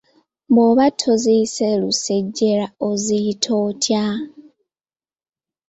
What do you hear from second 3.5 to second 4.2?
otya?